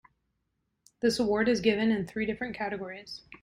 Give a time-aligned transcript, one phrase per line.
[1.03, 3.21] This award is given in three different categories.